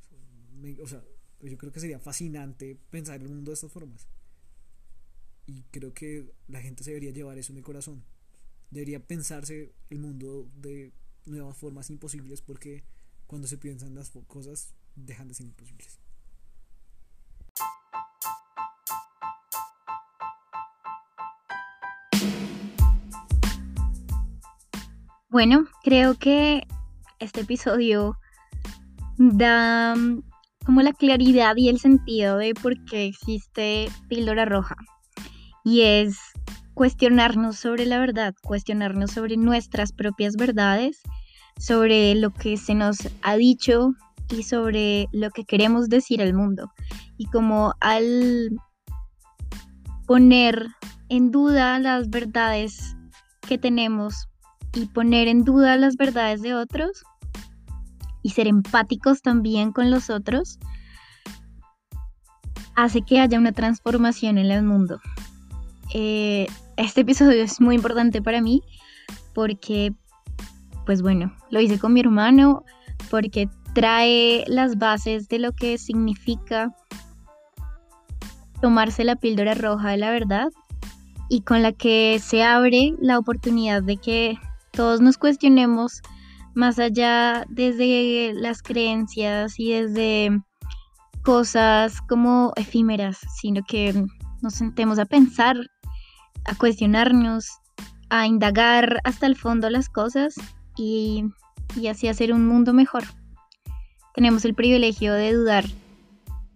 [0.82, 1.02] o sea,
[1.40, 4.06] yo creo que sería fascinante pensar el mundo de estas formas.
[5.46, 8.04] Y creo que la gente se debería llevar eso en el corazón.
[8.70, 10.92] Debería pensarse el mundo de
[11.26, 12.84] nuevas formas imposibles porque
[13.26, 15.98] cuando se piensan las cosas dejan de ser imposibles.
[25.32, 26.66] Bueno, creo que
[27.18, 28.18] este episodio
[29.16, 30.22] da mm,
[30.66, 34.76] como la claridad y el sentido de por qué existe píldora roja.
[35.64, 36.18] Y es
[36.74, 41.02] cuestionarnos sobre la verdad, cuestionarnos sobre nuestras propias verdades,
[41.58, 43.92] sobre lo que se nos ha dicho
[44.30, 46.72] y sobre lo que queremos decir al mundo.
[47.18, 48.50] Y como al
[50.06, 50.68] poner
[51.08, 52.96] en duda las verdades
[53.46, 54.28] que tenemos
[54.74, 57.04] y poner en duda las verdades de otros
[58.22, 60.58] y ser empáticos también con los otros,
[62.74, 65.00] hace que haya una transformación en el mundo.
[65.94, 68.62] Eh, este episodio es muy importante para mí
[69.34, 69.92] porque,
[70.86, 72.64] pues bueno, lo hice con mi hermano,
[73.10, 76.74] porque trae las bases de lo que significa
[78.60, 80.48] tomarse la píldora roja de la verdad
[81.28, 84.38] y con la que se abre la oportunidad de que
[84.72, 86.00] todos nos cuestionemos
[86.54, 90.42] más allá desde las creencias y desde
[91.22, 94.04] cosas como efímeras, sino que
[94.42, 95.56] nos sentemos a pensar,
[96.44, 97.48] a cuestionarnos,
[98.10, 100.34] a indagar hasta el fondo las cosas
[100.76, 101.24] y,
[101.76, 103.04] y así hacer un mundo mejor.
[104.14, 105.64] Tenemos el privilegio de dudar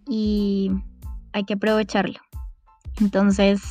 [0.07, 0.71] y
[1.33, 2.19] hay que aprovecharlo.
[2.99, 3.61] Entonces,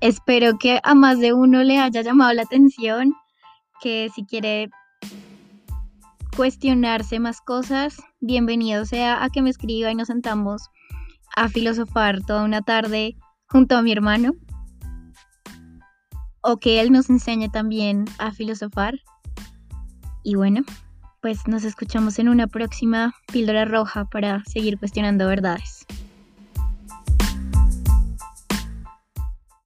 [0.00, 3.14] espero que a más de uno le haya llamado la atención,
[3.80, 4.70] que si quiere
[6.36, 10.70] cuestionarse más cosas, bienvenido sea a que me escriba y nos sentamos
[11.36, 13.16] a filosofar toda una tarde
[13.46, 14.32] junto a mi hermano.
[16.42, 18.94] O que él nos enseñe también a filosofar.
[20.22, 20.62] Y bueno,
[21.20, 25.86] pues nos escuchamos en una próxima píldora roja para seguir cuestionando verdades.